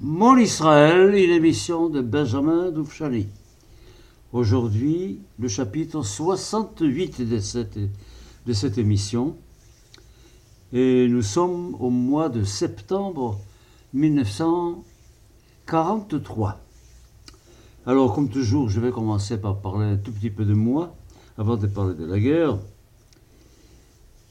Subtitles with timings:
[0.00, 3.26] Mon Israël, une émission de Benjamin Doufchani.
[4.32, 7.80] Aujourd'hui, le chapitre 68 de cette,
[8.46, 9.34] de cette émission.
[10.72, 13.40] Et nous sommes au mois de septembre
[13.92, 16.60] 1943.
[17.84, 20.94] Alors, comme toujours, je vais commencer par parler un tout petit peu de moi
[21.36, 22.60] avant de parler de la guerre.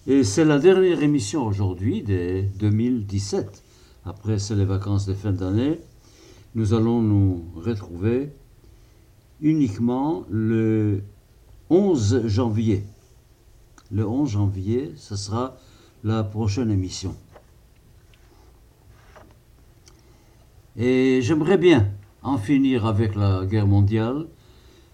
[0.07, 3.63] Et c'est la dernière émission aujourd'hui de 2017
[4.07, 5.79] après c'est les vacances de fin d'année,
[6.55, 8.31] nous allons nous retrouver
[9.41, 11.03] uniquement le
[11.69, 12.83] 11 janvier.
[13.91, 15.57] Le 11 janvier, ce sera
[16.03, 17.15] la prochaine émission.
[20.77, 21.89] Et j'aimerais bien
[22.21, 24.27] en finir avec la guerre mondiale.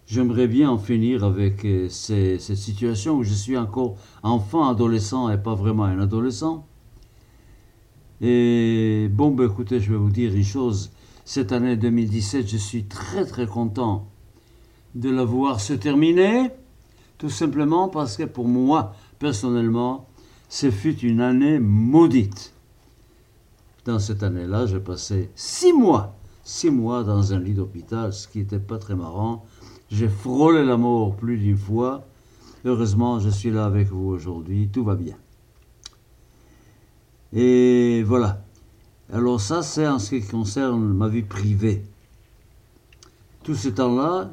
[0.08, 5.38] J'aimerais bien en finir avec euh, cette situation où je suis encore enfant, adolescent et
[5.38, 6.66] pas vraiment un adolescent.
[8.26, 10.92] Et bon, ben, écoutez, je vais vous dire une chose.
[11.26, 14.08] Cette année 2017, je suis très très content
[14.96, 16.50] de la voir se terminer,
[17.18, 20.08] tout simplement parce que pour moi, personnellement,
[20.48, 22.54] ce fut une année maudite.
[23.84, 28.38] Dans cette année-là, j'ai passé six mois, six mois dans un lit d'hôpital, ce qui
[28.38, 29.44] n'était pas très marrant.
[29.90, 32.08] J'ai frôlé la mort plus d'une fois.
[32.64, 35.18] Heureusement, je suis là avec vous aujourd'hui, tout va bien.
[37.34, 38.44] Et voilà.
[39.12, 41.84] Alors ça, c'est en ce qui concerne ma vie privée.
[43.44, 44.32] Tout ce temps-là,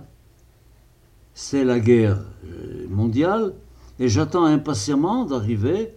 [1.34, 3.54] c'est la guerre euh, mondiale,
[3.98, 5.94] et j'attends impatiemment d'arriver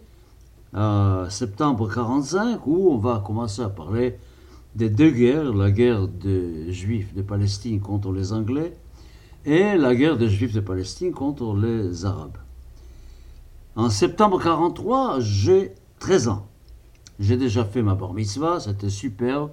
[0.73, 4.17] à septembre 45, où on va commencer à parler
[4.75, 8.73] des deux guerres, la guerre des Juifs de Palestine contre les Anglais
[9.45, 12.37] et la guerre des Juifs de Palestine contre les Arabes.
[13.75, 16.47] En septembre 43, j'ai 13 ans.
[17.19, 19.51] J'ai déjà fait ma bar mitzvah, c'était superbe.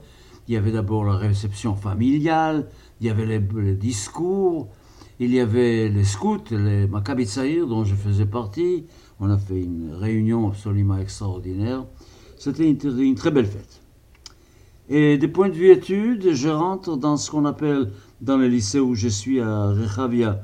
[0.48, 2.69] Il y avait d'abord la réception familiale,
[3.00, 4.69] il y avait les, discours,
[5.19, 7.28] il y avait les scouts, les Maccabi
[7.69, 8.87] dont je faisais partie.
[9.20, 11.84] On a fait une réunion absolument extraordinaire.
[12.38, 13.82] C'était une, très belle fête.
[14.88, 18.81] Et des points de vue études, je rentre dans ce qu'on appelle, dans le lycée
[18.81, 20.41] où je suis à Rechavia,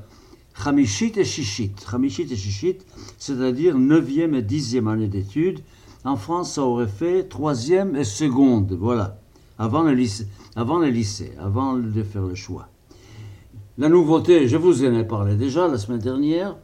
[0.63, 1.73] Chamishit et Shishit.
[1.89, 2.85] Chamishit et Shishit,
[3.17, 5.59] c'est-à-dire 9e et 10e année d'études.
[6.07, 9.19] En France, ça aurait fait troisième et seconde, voilà,
[9.59, 10.25] avant le lycée,
[10.55, 12.69] avant, le lycée, avant de faire le choix.
[13.77, 16.55] La nouveauté, je vous en ai parlé déjà la semaine dernière,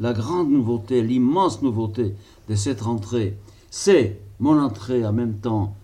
[0.00, 2.14] la grande nouveauté, l'immense nouveauté
[2.50, 3.38] de cette rentrée,
[3.70, 5.74] c'est mon entrée en même temps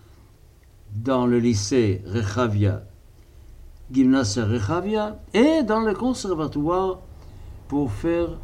[0.95, 2.83] dans le lycée Rechavia,
[3.91, 6.99] Gymnase Rechavia, et dans le conservatoire
[7.69, 8.37] pour faire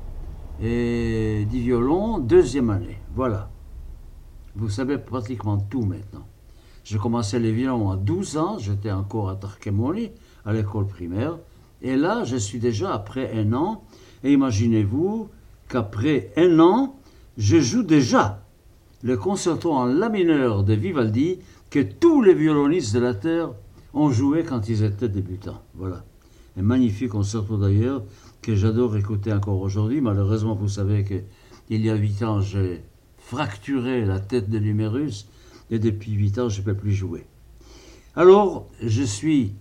[0.63, 2.99] eh, du violon deuxième année.
[3.15, 3.52] Voilà.
[4.55, 6.27] Vous savez pratiquement tout maintenant.
[6.85, 10.11] J'ai commencé les violons à 12 ans, j'étais encore à Tarkemoni,
[10.45, 11.39] à l'école primaire.
[11.81, 13.85] Et là, je suis déjà après un an.
[14.25, 15.29] Et imaginez-vous
[15.69, 16.97] qu'après un an,
[17.39, 18.43] je joue déjà
[19.03, 21.39] le concerto en la mineur de Vivaldi
[21.71, 23.51] que tous les violonistes de la Terre
[23.95, 25.63] ont joué quand ils étaient débutants.
[25.75, 26.05] Voilà.
[26.57, 28.03] Un magnifique concerto d'ailleurs
[28.43, 30.01] que j'adore écouter encore aujourd'hui.
[30.01, 32.83] Malheureusement, vous savez qu'il y a huit ans, j'ai
[33.33, 35.27] fracturé la tête de l'humérus
[35.71, 37.27] et depuis huit ans, je ne peux plus jouer.
[38.15, 39.55] Alors, je suis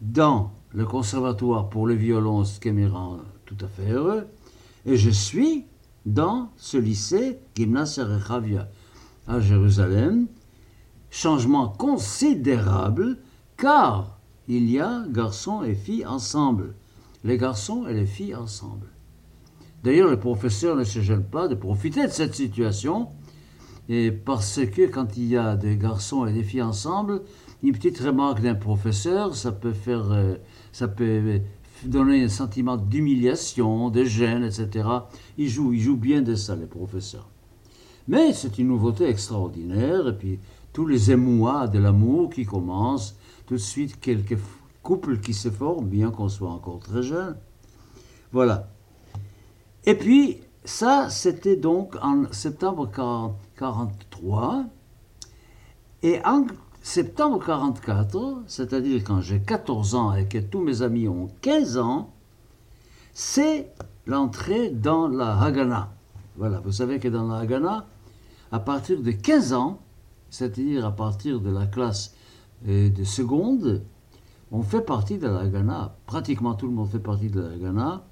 [0.00, 4.26] dans le conservatoire pour le violon, ce qui me rend tout à fait heureux,
[4.86, 5.66] et je suis
[6.06, 8.70] dans ce lycée Gymnase Rechavia
[9.26, 10.26] à Jérusalem.
[11.10, 13.18] Changement considérable
[13.58, 16.74] car il y a garçons et filles ensemble.
[17.22, 18.86] Les garçons et les filles ensemble.
[19.84, 23.08] D'ailleurs, le professeur ne se gêne pas de profiter de cette situation,
[23.88, 27.22] et parce que quand il y a des garçons et des filles ensemble,
[27.62, 30.34] une petite remarque d'un professeur, ça peut faire, euh,
[30.72, 31.40] ça peut
[31.84, 34.88] donner un sentiment d'humiliation, de gêne, etc.
[35.38, 37.28] Il joue, il joue bien de ça, les professeurs.
[38.08, 40.38] Mais c'est une nouveauté extraordinaire, et puis
[40.72, 43.16] tous les émois de l'amour qui commencent,
[43.46, 44.38] tout de suite quelques
[44.82, 47.36] couples qui se forment, bien qu'on soit encore très jeune.
[48.32, 48.68] Voilà.
[49.88, 50.36] Et puis,
[50.66, 54.66] ça, c'était donc en septembre 1943.
[56.02, 56.44] Et en
[56.82, 62.12] septembre 1944, c'est-à-dire quand j'ai 14 ans et que tous mes amis ont 15 ans,
[63.14, 63.72] c'est
[64.06, 65.88] l'entrée dans la Haganah.
[66.36, 67.86] Voilà, vous savez que dans la Haganah,
[68.52, 69.80] à partir de 15 ans,
[70.28, 72.14] c'est-à-dire à partir de la classe
[72.68, 73.82] euh, de seconde,
[74.52, 75.96] on fait partie de la Haganah.
[76.04, 78.04] Pratiquement tout le monde fait partie de la Haganah.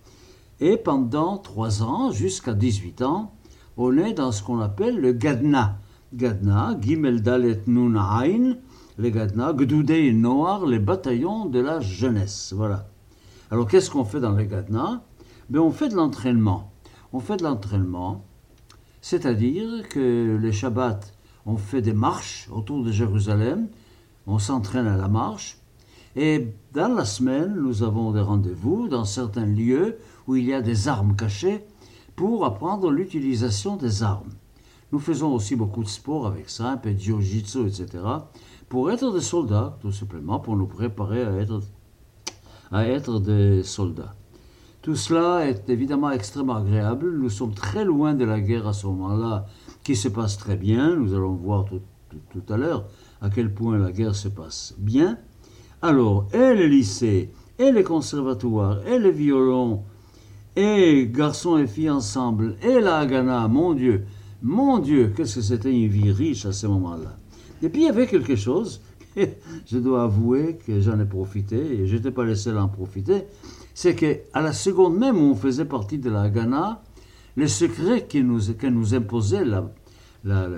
[0.60, 3.34] Et pendant trois ans, jusqu'à 18 ans,
[3.76, 5.78] on est dans ce qu'on appelle le Gadna.
[6.14, 7.94] Gadna, Gimel Dalet Nun
[8.98, 12.54] les Gadna, Gdoudei Noir, les bataillons de la jeunesse.
[12.56, 12.88] Voilà.
[13.50, 15.04] Alors qu'est-ce qu'on fait dans les Gadna?
[15.50, 16.72] Ben, On fait de l'entraînement.
[17.12, 18.24] On fait de l'entraînement,
[19.00, 21.00] c'est-à-dire que les Shabbats,
[21.46, 23.68] on fait des marches autour de Jérusalem,
[24.26, 25.58] on s'entraîne à la marche,
[26.16, 30.62] et dans la semaine, nous avons des rendez-vous dans certains lieux où il y a
[30.62, 31.64] des armes cachées
[32.14, 34.32] pour apprendre l'utilisation des armes.
[34.92, 38.04] Nous faisons aussi beaucoup de sport avec ça, un peu de jiu-jitsu, etc.,
[38.68, 41.60] pour être des soldats, tout simplement, pour nous préparer à être,
[42.72, 44.14] à être des soldats.
[44.82, 47.16] Tout cela est évidemment extrêmement agréable.
[47.18, 49.46] Nous sommes très loin de la guerre à ce moment-là,
[49.82, 50.94] qui se passe très bien.
[50.94, 51.80] Nous allons voir tout,
[52.30, 52.86] tout à l'heure
[53.20, 55.18] à quel point la guerre se passe bien.
[55.82, 59.82] Alors, et les lycées, et les conservatoires, et les violons,
[60.56, 64.04] et garçons et filles ensemble, et la Haganah, mon Dieu,
[64.42, 67.16] mon Dieu, qu'est-ce que c'était une vie riche à ce moment-là.
[67.62, 68.80] Et puis il y avait quelque chose,
[69.16, 72.68] je dois avouer que j'en ai profité, et je n'étais pas le seul à en
[72.68, 73.24] profiter,
[73.74, 76.82] c'est qu'à la seconde même où on faisait partie de la Haganah,
[77.36, 79.70] le secret que nous, nous imposait la,
[80.24, 80.48] la,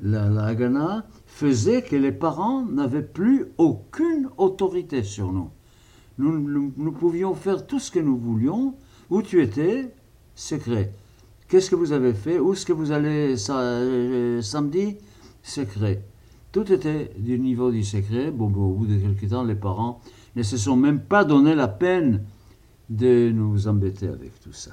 [0.00, 5.50] la, la Haganah faisait que les parents n'avaient plus aucune autorité sur nous.
[6.18, 6.92] Nous, nous.
[6.92, 8.74] pouvions faire tout ce que nous voulions.
[9.10, 9.92] Où tu étais,
[10.36, 10.92] secret.
[11.48, 12.38] Qu'est-ce que vous avez fait?
[12.38, 14.98] Où est-ce que vous allez euh, samedi?
[15.42, 16.04] Secret.
[16.52, 18.30] Tout était du niveau du secret.
[18.30, 20.00] Bon, au bout de quelques temps, les parents
[20.36, 22.24] ne se sont même pas donné la peine
[22.88, 24.72] de nous embêter avec tout ça.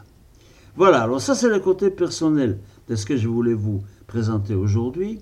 [0.75, 5.19] Voilà, alors ça c'est le côté personnel de ce que je voulais vous présenter aujourd'hui.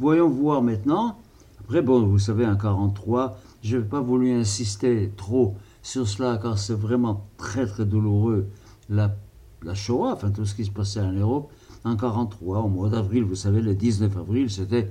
[0.00, 1.18] Voyons voir maintenant.
[1.60, 6.58] Après, bon, vous savez, en 43, je n'ai pas voulu insister trop sur cela car
[6.58, 8.48] c'est vraiment très très douloureux.
[8.88, 9.16] La,
[9.62, 11.52] la Shoah, enfin tout ce qui se passait en Europe,
[11.84, 14.90] en 43, au mois d'avril, vous savez, le 19 avril, c'était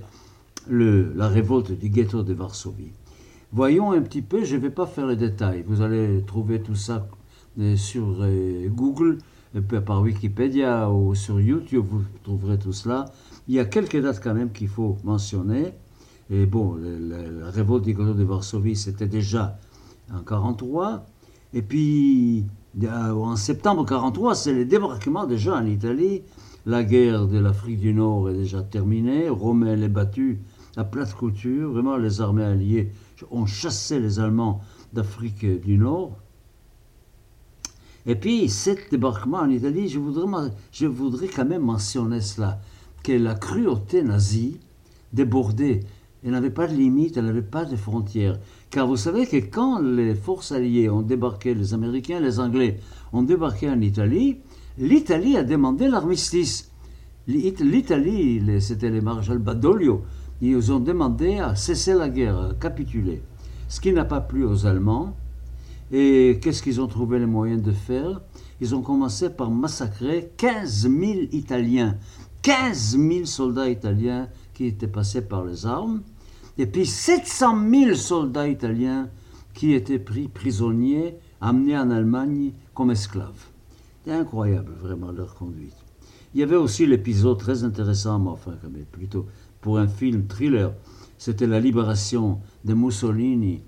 [0.70, 2.92] la révolte du ghetto de Varsovie.
[3.52, 5.64] Voyons un petit peu, je ne vais pas faire les détails.
[5.68, 7.08] Vous allez trouver tout ça
[7.60, 9.18] euh, sur euh, Google,
[9.86, 13.06] par Wikipédia ou sur YouTube, vous trouverez tout cela.
[13.48, 15.74] Il y a quelques dates quand même qu'il faut mentionner.
[16.30, 19.58] Et bon, la, révolte du de Varsovie, c'était déjà
[20.14, 21.06] en 43.
[21.54, 22.46] Et puis,
[22.84, 26.22] en septembre 43, c'est le débarquement déjà en Italie.
[26.66, 29.30] La guerre de l'Afrique du Nord est déjà terminée.
[29.30, 30.40] Rommel est battu
[30.78, 31.72] à plate couture.
[31.72, 32.92] Vraiment, les armées alliées
[33.32, 34.62] ont chassé les Allemands
[34.94, 36.18] d'Afrique du Nord.
[38.06, 42.60] Et puis, cet débarquement en Italie, je voudrais, je voudrais quand même mentionner cela
[43.04, 44.60] que la cruauté nazie
[45.14, 45.82] débordait.
[46.24, 48.40] Elle n'avait pas de limite, elle n'avait pas de frontières.
[48.70, 52.80] Car vous savez que quand les forces alliées ont débarqué, les Américains, les Anglais
[53.14, 54.38] ont débarqué en Italie,
[54.78, 56.72] l'Italie a demandé l'armistice.
[57.28, 60.02] L'Italie, c'était les maréchals Badoglio,
[60.42, 63.22] ils ont demandé à cesser la guerre, à capituler.
[63.68, 65.16] Ce qui n'a pas plu aux Allemands.
[65.92, 68.22] Et qu'est-ce qu'ils ont trouvé les moyens de faire?
[68.62, 70.94] Ils ont commencé par massacrer 15 000
[71.32, 71.98] Italiens.
[72.42, 74.28] 15 000 soldats italiens
[74.60, 76.02] qui étaient passés par les armes,
[76.58, 79.08] et puis 700 000 soldats italiens
[79.54, 83.46] qui étaient pris prisonniers, amenés en Allemagne comme esclaves.
[84.04, 85.78] C'est incroyable, vraiment, leur conduite.
[86.34, 88.52] Il y avait aussi l'épisode très intéressant, mais enfin,
[88.92, 89.28] plutôt
[89.62, 90.74] pour un film thriller.
[91.18, 93.62] C'était la libération de Mussolini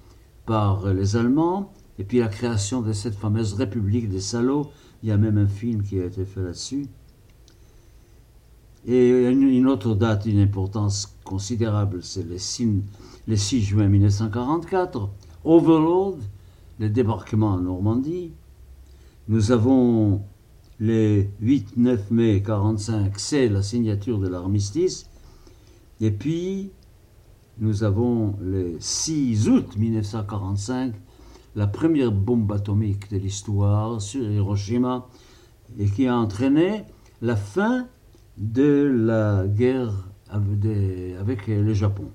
[0.45, 4.71] par les Allemands, et puis la création de cette fameuse République des salauds.
[5.03, 6.87] Il y a même un film qui a été fait là-dessus.
[8.87, 15.09] Et une autre date d'une importance considérable, c'est le 6, juin 1944,
[15.43, 16.17] Overlord,
[16.79, 18.31] le débarquement en Normandie.
[19.27, 20.23] Nous avons
[20.79, 25.07] le 8-9 mai 1945, c'est la signature de l'armistice.
[25.99, 26.71] Et puis,
[27.59, 30.95] nous avons le 6 août 1945,
[31.55, 35.07] la première bombe atomique de l'histoire sur Hiroshima,
[35.77, 36.83] et qui a entraîné
[37.21, 37.87] la fin
[38.41, 39.93] de la guerre
[40.29, 42.09] avec le Japon.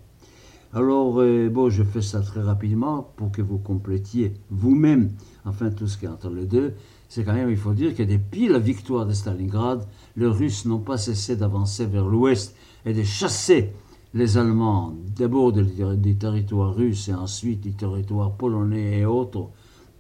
[0.73, 5.11] Alors, euh, bon, je fais ça très rapidement pour que vous complétiez vous-même,
[5.45, 6.75] enfin, tout ce qui est entre les deux.
[7.09, 10.81] C'est quand même, il faut dire que depuis la victoire de Stalingrad, les Russes n'ont
[10.81, 13.73] pas cessé d'avancer vers l'ouest et de chasser
[14.13, 19.51] les Allemands, d'abord des territoires russes et ensuite des territoires polonais et autres,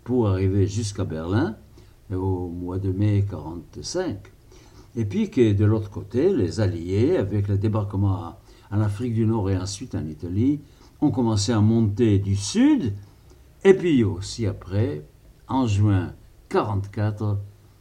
[0.05, 1.57] pour arriver jusqu'à Berlin
[2.13, 4.36] au mois de mai 1945.
[4.97, 8.37] Et puis que de l'autre côté, les Alliés, avec le débarquement
[8.71, 10.61] en Afrique du Nord et ensuite en Italie,
[11.01, 12.95] ont commencé à monter du sud.
[13.63, 15.05] Et puis aussi après,
[15.49, 16.15] en juin
[16.51, 17.39] 1944,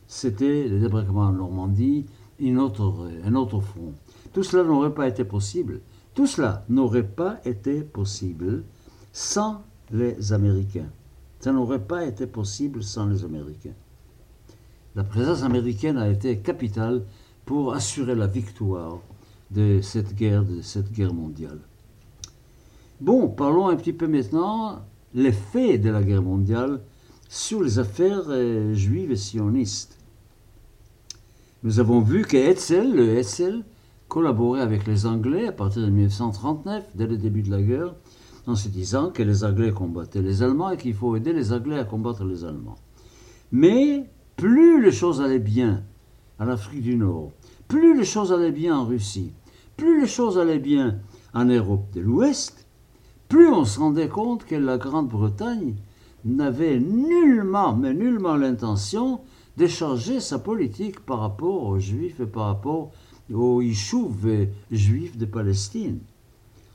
[0.07, 2.05] c'était le débarquement en Normandie,
[2.43, 3.93] un autre front.
[4.33, 5.79] Tout cela n'aurait pas été possible.
[6.13, 8.63] Tout cela n'aurait pas été possible
[9.13, 10.89] sans les Américains.
[11.39, 13.75] Ça n'aurait pas été possible sans les Américains.
[14.95, 17.03] La présence américaine a été capitale
[17.45, 18.99] pour assurer la victoire
[19.51, 21.59] de cette guerre, de cette guerre mondiale.
[23.01, 24.79] Bon, parlons un petit peu maintenant
[25.13, 26.79] l'effet de la guerre mondiale
[27.27, 29.99] sur les affaires euh, juives et sionistes.
[31.63, 33.65] Nous avons vu que Hetzel, le Hetzel,
[34.07, 37.95] collaborait avec les Anglais à partir de 1939, dès le début de la guerre,
[38.47, 41.79] en se disant que les Anglais combattaient les Allemands et qu'il faut aider les Anglais
[41.79, 42.77] à combattre les Allemands.
[43.51, 45.83] Mais plus les choses allaient bien
[46.39, 47.31] en Afrique du Nord,
[47.67, 49.31] plus les choses allaient bien en Russie,
[49.77, 50.99] plus les choses allaient bien
[51.33, 52.65] en Europe de l'Ouest,
[53.29, 55.75] plus on se rendait compte que la Grande-Bretagne
[56.25, 59.21] n'avait nullement, mais nullement l'intention
[59.57, 62.91] de changer sa politique par rapport aux Juifs et par rapport
[63.33, 65.99] aux Yishuv juifs de Palestine.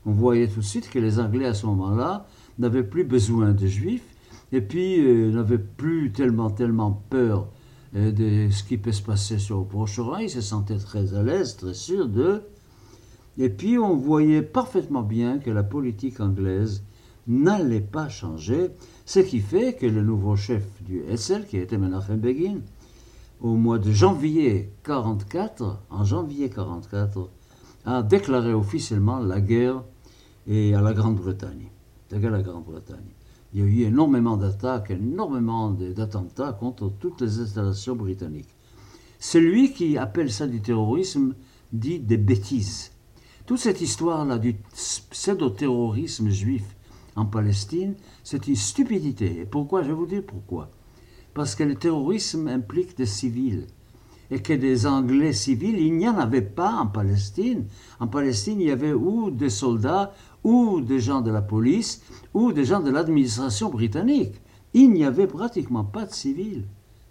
[0.05, 2.25] On voyait tout de suite que les Anglais à ce moment-là
[2.57, 4.10] n'avaient plus besoin de Juifs
[4.51, 7.47] et puis euh, n'avaient plus tellement, tellement peur
[7.95, 10.19] euh, de ce qui peut se passer sur le Proche-Orient.
[10.19, 12.43] Ils se sentaient très à l'aise, très sûrs d'eux.
[13.37, 16.83] Et puis on voyait parfaitement bien que la politique anglaise
[17.27, 18.71] n'allait pas changer,
[19.05, 22.59] ce qui fait que le nouveau chef du SL, qui était Menachem Begin,
[23.39, 27.29] au mois de janvier 44, en janvier 44,
[27.85, 29.83] a déclaré officiellement la guerre
[30.47, 31.69] et à la Grande-Bretagne.
[32.11, 33.13] La la Grande-Bretagne.
[33.53, 38.55] Il y a eu énormément d'attaques, énormément d'attentats contre toutes les installations britanniques.
[39.19, 41.35] Celui qui appelle ça du terrorisme
[41.73, 42.91] dit des bêtises.
[43.45, 44.55] Toute cette histoire-là du
[45.09, 46.63] pseudo-terrorisme juif
[47.15, 49.41] en Palestine, c'est une stupidité.
[49.41, 49.83] Et pourquoi?
[49.83, 50.69] Je vais vous dire pourquoi.
[51.33, 53.67] Parce que le terrorisme implique des civils.
[54.31, 57.65] Et que des Anglais civils, il n'y en avait pas en Palestine.
[57.99, 62.01] En Palestine, il y avait ou des soldats, ou des gens de la police,
[62.33, 64.41] ou des gens de l'administration britannique.
[64.73, 66.65] Il n'y avait pratiquement pas de civils.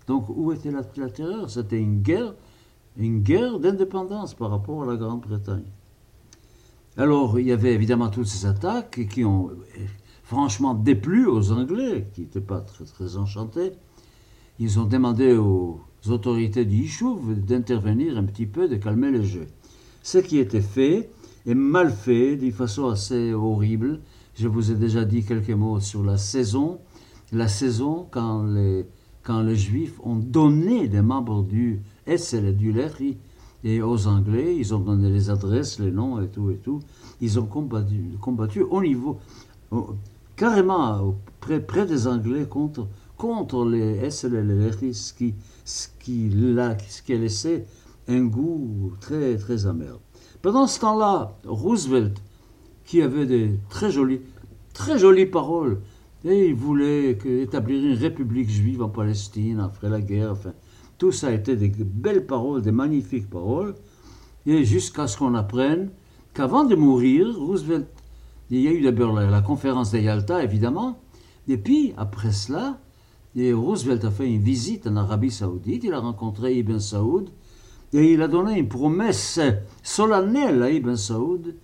[0.07, 1.50] Donc où était la, terreur?
[1.50, 2.35] C'était une guerre,
[2.97, 5.71] une guerre d'indépendance par rapport à la Grande-Bretagne.
[6.97, 9.50] Alors, il y avait évidemment toutes ces attaques qui ont
[10.25, 13.73] franchement déplu aux Anglais, qui n'étaient pas très, très enchantés.
[14.59, 16.88] Ils ont demandé aux autorités du
[17.47, 19.47] d'intervenir un petit peu, de calmer le jeu.
[20.02, 21.11] Ce qui était fait
[21.47, 24.00] est mal fait d'une façon assez horrible.
[24.35, 26.78] Je vous ai déjà dit quelques mots sur la saison.
[27.33, 28.87] La saison quand les,
[29.23, 33.19] quand les Juifs ont donné des membres du Essel et du Lehi
[33.83, 36.80] aux Anglais, ils ont donné les adresses, les noms et tout et tout.
[37.21, 39.19] Ils ont combattu, combattu au niveau,
[40.37, 42.88] carrément près, près, des Anglais contre,
[43.21, 47.65] contre les SL et les ce qui, ce qui, ce qui a laissé
[48.09, 49.99] un goût très, très amer.
[50.41, 52.17] Pendant ce temps-là, Roosevelt,
[52.87, 54.23] qui avait des très jolies,
[54.73, 55.83] très jolies paroles,
[56.25, 60.55] et il voulait établir une république juive en Palestine après la guerre, enfin,
[60.97, 63.75] tout ça a été des belles paroles, des magnifiques paroles.
[64.47, 65.91] Et jusqu'à ce qu'on apprenne
[66.33, 67.87] qu'avant de mourir, Roosevelt,
[68.49, 70.99] il y a eu d'abord la, conférence de Yalta, évidemment.
[71.49, 72.79] Et puis, après cela,
[73.37, 75.85] Roosevelt a fait une visite en Arabie Saoudite.
[75.85, 77.31] Il a rencontré Ibn Saoud.
[77.93, 79.41] Et il a donné une promesse
[79.83, 81.57] solennelle à Ibn Saoud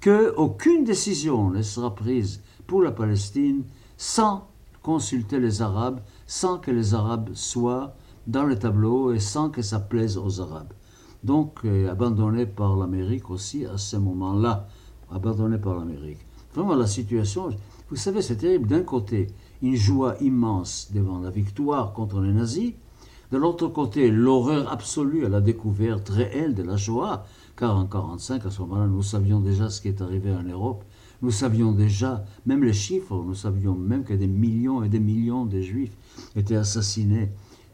[0.00, 3.64] qu'aucune décision ne sera prise pour la Palestine
[3.96, 4.48] sans
[4.82, 7.94] consulter les Arabes, sans que les Arabes soient
[8.26, 10.72] dans le tableau et sans que ça plaise aux Arabes.
[11.24, 14.68] Donc, euh, abandonné par l'Amérique aussi à ce moment-là.
[15.10, 16.24] Abandonné par l'Amérique.
[16.54, 17.50] Vraiment, la situation,
[17.90, 18.68] vous savez, c'est terrible.
[18.68, 19.28] D'un côté,
[19.62, 22.74] une joie immense devant la victoire contre les nazis.
[23.32, 27.24] De l'autre côté, l'horreur absolue à la découverte réelle de la Shoah,
[27.56, 30.84] car en 1945, à ce moment-là, nous savions déjà ce qui est arrivé en Europe.
[31.22, 35.46] Nous savions déjà, même les chiffres, nous savions même que des millions et des millions
[35.46, 35.96] de Juifs
[36.36, 37.30] étaient assassinés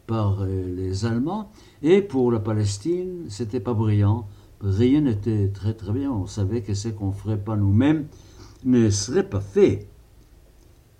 [0.07, 1.51] par euh, les Allemands.
[1.83, 4.27] Et pour la Palestine, c'était pas brillant.
[4.61, 6.13] Rien n'était très très bien.
[6.13, 8.07] On savait que ce qu'on ferait pas nous-mêmes
[8.65, 9.89] ne serait pas fait.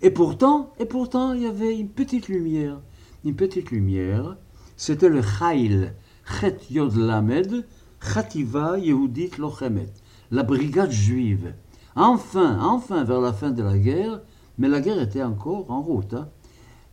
[0.05, 2.81] Et pourtant, et pourtant, il y avait une petite lumière.
[3.23, 4.35] Une petite lumière.
[4.75, 5.93] C'était le Chail,
[6.25, 7.65] Chet Yod Lamed,
[8.01, 9.87] Chativa Yehudit Lochemet,
[10.29, 11.53] la brigade juive.
[11.95, 14.21] Enfin, enfin, vers la fin de la guerre,
[14.57, 16.15] mais la guerre était encore en route.
[16.15, 16.27] Hein.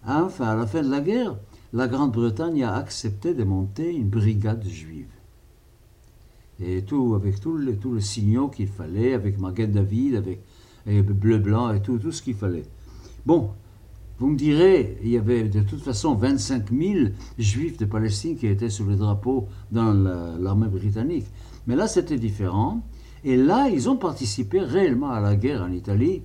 [0.07, 1.37] Enfin, à la fin de la guerre,
[1.73, 5.11] la Grande-Bretagne a accepté de monter une brigade juive.
[6.61, 10.45] Et tout, avec tous les, tout signaux qu'il fallait, avec Magen David, avec
[10.87, 12.67] bleu-blanc et tout, tout ce qu'il fallait.
[13.27, 13.51] Bon,
[14.19, 17.09] vous me direz, il y avait de toute façon 25 000
[17.39, 21.27] juifs de Palestine qui étaient sur le drapeau dans l'armée britannique.
[21.67, 22.83] Mais là, c'était différent.
[23.25, 26.23] Et là, ils ont participé réellement à la guerre en Italie.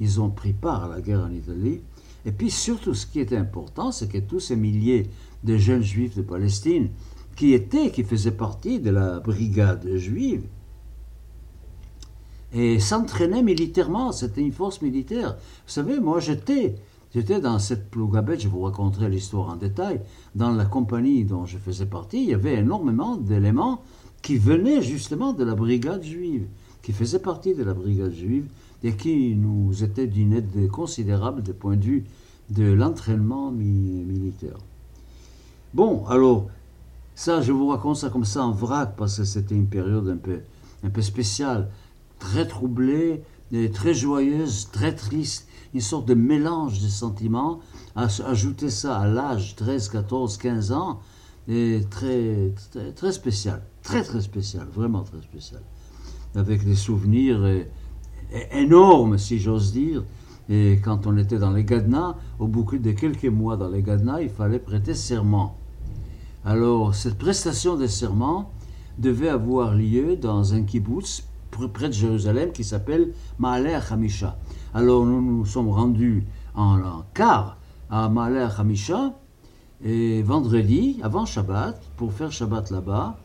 [0.00, 1.80] ils ont pris part à la guerre en Italie.
[2.26, 5.08] Et puis surtout, ce qui était important, c'est que tous ces milliers
[5.44, 6.90] de jeunes juifs de Palestine
[7.36, 10.42] qui étaient, qui faisaient partie de la brigade juive,
[12.52, 14.12] et s'entraînaient militairement.
[14.12, 15.36] C'était une force militaire.
[15.66, 16.76] Vous savez, moi j'étais,
[17.14, 20.00] j'étais dans cette plougabette, je vous raconterai l'histoire en détail,
[20.34, 23.82] dans la compagnie dont je faisais partie, il y avait énormément d'éléments
[24.22, 26.46] qui venaient justement de la brigade juive,
[26.82, 28.46] qui faisaient partie de la brigade juive
[28.84, 32.04] et qui nous étaient d'une aide considérable du point de vue
[32.50, 34.58] de l'entraînement militaire.
[35.74, 36.48] Bon, alors,
[37.14, 40.16] ça, je vous raconte ça comme ça en vrac parce que c'était une période un
[40.16, 40.40] peu,
[40.82, 41.70] un peu spéciale,
[42.22, 43.22] très troublée,
[43.74, 47.58] très joyeuse, très triste, une sorte de mélange de sentiments.
[47.96, 51.00] Ajouter ça à l'âge 13, 14, 15 ans,
[51.48, 52.54] et très,
[52.94, 55.60] très, spécial, très très spécial, vraiment très spécial,
[56.36, 57.44] avec des souvenirs
[58.52, 60.04] énormes, si j'ose dire.
[60.48, 64.22] Et quand on était dans les Gadnas, au bout de quelques mois dans les Gadnas,
[64.22, 65.56] il fallait prêter serment.
[66.44, 68.52] Alors, cette prestation de serment
[68.98, 71.24] devait avoir lieu dans un kibbutz
[71.72, 74.36] près de Jérusalem qui s'appelle Ma'aleh Hamisha.
[74.74, 77.58] Alors, nous nous sommes rendus en, car
[77.90, 79.14] à Ma'aleh Hamisha
[79.84, 83.16] et vendredi, avant Shabbat, pour faire Shabbat là-bas.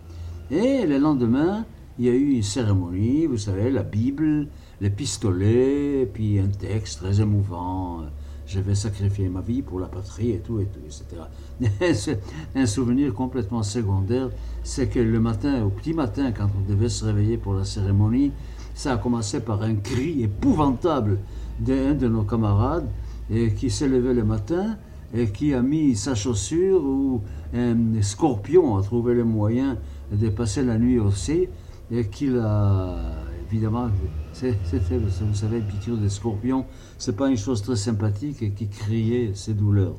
[0.50, 1.66] Et le lendemain,
[2.00, 4.48] il y a eu une cérémonie, vous savez, la Bible,
[4.82, 8.04] les pistolets, et puis un texte très émouvant
[8.48, 12.18] je vais sacrifier ma vie pour la patrie et tout, et tout, etc.
[12.56, 14.30] un souvenir complètement secondaire,
[14.64, 18.32] c'est que le matin, au petit matin, quand on devait se réveiller pour la cérémonie,
[18.74, 21.20] ça a commencé par un cri épouvantable
[21.60, 22.88] d'un de nos camarades
[23.30, 24.78] et qui s'est levé le matin
[25.14, 27.22] et qui a mis sa chaussure où
[27.54, 29.78] un scorpion a trouvé le moyen
[30.12, 31.48] de passer la nuit aussi
[31.92, 33.90] et qu'il a évidemment,
[34.34, 36.66] c'était, vous savez, une piqûre de scorpion,
[36.98, 39.96] c'est pas une chose très sympathique et qui criait ses douleurs.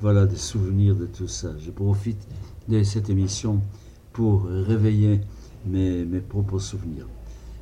[0.00, 1.50] Voilà des souvenirs de tout ça.
[1.58, 2.26] Je profite
[2.68, 3.60] de cette émission
[4.12, 5.20] pour réveiller
[5.66, 7.06] mes, mes propres souvenirs.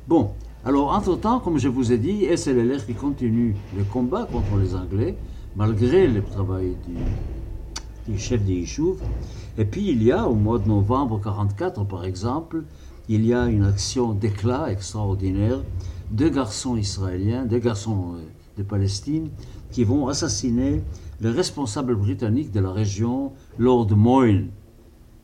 [0.07, 0.31] Bon,
[0.65, 5.15] alors entre-temps, comme je vous ai dit, SLLR qui continue le combat contre les Anglais,
[5.55, 8.97] malgré le travail du, du chef des Yishuv.
[9.57, 12.63] Et puis il y a, au mois de novembre 1944, par exemple,
[13.09, 15.63] il y a une action d'éclat extraordinaire.
[16.11, 18.21] Deux garçons israéliens, deux garçons euh,
[18.57, 19.29] de Palestine,
[19.71, 20.83] qui vont assassiner
[21.19, 24.49] le responsable britannique de la région, Lord Moyne.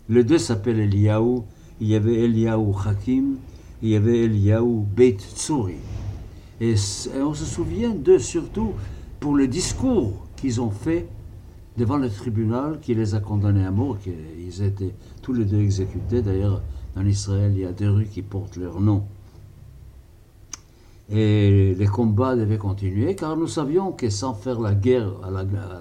[0.10, 1.42] Les deux s'appellent Eliyahu.
[1.80, 3.36] Il y avait Eliyahu Hakim,
[3.84, 5.76] il y avait Eliyahu Beit Tsuri.
[6.60, 6.74] Et
[7.22, 8.72] on se souvient d'eux surtout
[9.20, 11.08] pour le discours qu'ils ont fait
[11.78, 13.98] devant le tribunal qui les a condamnés à mort.
[14.40, 16.22] Ils étaient tous les deux exécutés.
[16.22, 16.62] D'ailleurs,
[16.96, 19.04] en Israël, il y a des rues qui portent leur nom.
[21.10, 25.30] Et les combats devaient continuer car nous savions que sans faire la guerre à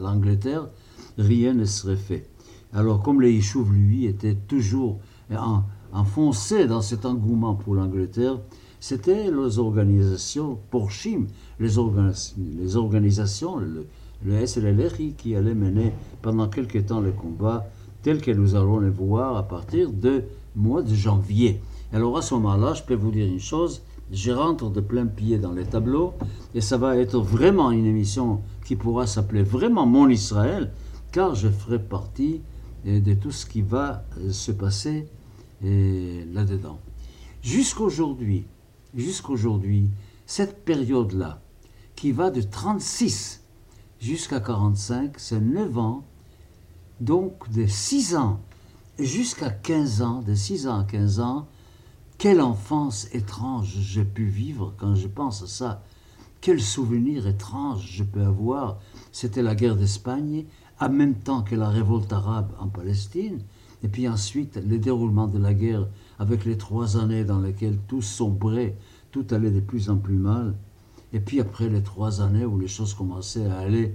[0.00, 0.68] l'Angleterre,
[1.16, 2.28] rien ne serait fait.
[2.74, 4.98] Alors comme les Yishuv, lui, étaient toujours
[5.92, 8.38] enfoncés dans cet engouement pour l'Angleterre,
[8.80, 11.26] c'était les organisations, pour Chim,
[11.58, 13.86] les, organisations, le,
[14.26, 17.66] le SLLRI qui allaient mener pendant quelque temps les combats
[18.02, 20.24] tels que nous allons les voir à partir de
[20.56, 21.60] mois de janvier.
[21.92, 25.38] Alors à ce moment-là, je peux vous dire une chose, je rentre de plein pied
[25.38, 26.14] dans les tableaux
[26.54, 30.72] et ça va être vraiment une émission qui pourra s'appeler vraiment Mon Israël,
[31.12, 32.40] car je ferai partie
[32.84, 35.08] eh, de tout ce qui va euh, se passer
[35.64, 36.78] eh, là-dedans.
[37.42, 38.44] Jusqu'aujourd'hui,
[38.94, 39.90] jusqu'aujourd'hui,
[40.26, 41.40] cette période-là,
[41.96, 43.42] qui va de 36
[44.00, 46.04] jusqu'à 45, c'est 9 ans,
[47.00, 48.40] donc de 6 ans
[48.98, 51.48] jusqu'à 15 ans, de 6 ans à 15 ans,
[52.18, 55.82] quelle enfance étrange j'ai pu vivre quand je pense à ça.
[56.40, 58.78] Quel souvenir étrange je peux avoir.
[59.12, 60.44] C'était la guerre d'Espagne,
[60.80, 63.40] en même temps que la révolte arabe en Palestine,
[63.82, 68.02] et puis ensuite le déroulement de la guerre avec les trois années dans lesquelles tout
[68.02, 68.76] sombrait,
[69.10, 70.54] tout allait de plus en plus mal,
[71.12, 73.94] et puis après les trois années où les choses commençaient à aller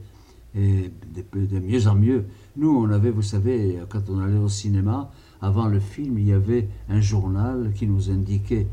[0.55, 0.91] et
[1.33, 2.25] de, mieux en mieux.
[2.57, 6.33] Nous, on avait, vous savez, quand on allait au cinéma, avant le film, il y
[6.33, 8.67] avait un journal qui nous indiquait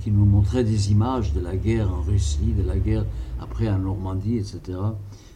[0.00, 3.04] qui nous montrait des images de la guerre en Russie, de la guerre
[3.40, 4.78] après en Normandie, etc.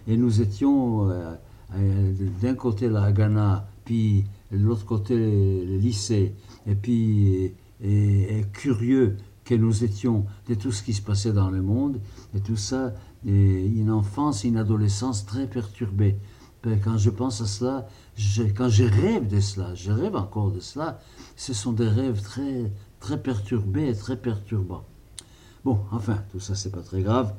[0.09, 1.35] Et nous étions euh,
[1.77, 6.35] euh, d'un côté la Ghana, puis de l'autre côté le lycée,
[6.67, 7.53] et puis
[8.53, 12.01] curieux que nous étions de tout ce qui se passait dans le monde,
[12.35, 12.95] et tout ça,
[13.27, 16.17] et une enfance, une adolescence très perturbée.
[16.63, 17.89] Ben, quand je pense à cela,
[18.57, 20.99] quand je rêve de cela, je rêve encore de cela,
[21.37, 24.85] ce sont des rêves très, très perturbés et très perturbants.
[25.65, 27.35] Bon, enfin, tout ça, c'est pas très grave.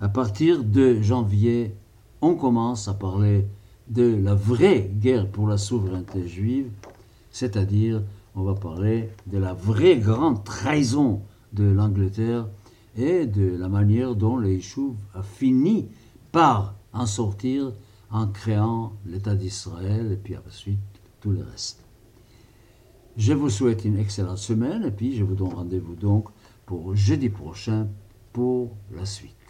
[0.00, 1.74] À partir de janvier,
[2.20, 3.46] on commence à parler
[3.88, 6.70] de la vraie guerre pour la souveraineté juive,
[7.30, 8.02] c'est-à-dire
[8.34, 11.20] on va parler de la vraie grande trahison
[11.52, 12.46] de l'Angleterre
[12.96, 14.60] et de la manière dont les
[15.14, 15.88] a fini
[16.30, 17.72] par en sortir
[18.10, 20.78] en créant l'État d'Israël et puis ensuite
[21.20, 21.82] tout le reste.
[23.16, 26.28] Je vous souhaite une excellente semaine et puis je vous donne rendez-vous donc
[26.66, 27.88] pour jeudi prochain
[28.32, 29.41] pour la suite.